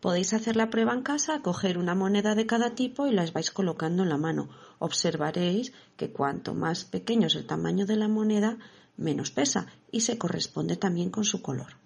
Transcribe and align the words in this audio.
Podéis 0.00 0.32
hacer 0.32 0.56
la 0.56 0.70
prueba 0.70 0.94
en 0.94 1.02
casa, 1.02 1.42
coger 1.42 1.76
una 1.76 1.94
moneda 1.94 2.34
de 2.34 2.46
cada 2.46 2.74
tipo 2.74 3.06
y 3.06 3.12
las 3.12 3.34
vais 3.34 3.50
colocando 3.50 4.02
en 4.02 4.08
la 4.08 4.16
mano. 4.16 4.48
Observaréis 4.78 5.72
que 5.98 6.10
cuanto 6.10 6.54
más 6.54 6.84
pequeño 6.84 7.26
es 7.26 7.34
el 7.34 7.46
tamaño 7.46 7.84
de 7.84 7.96
la 7.96 8.08
moneda, 8.08 8.58
menos 8.96 9.30
pesa 9.30 9.66
y 9.92 10.00
se 10.00 10.16
corresponde 10.16 10.76
también 10.76 11.10
con 11.10 11.24
su 11.24 11.42
color. 11.42 11.76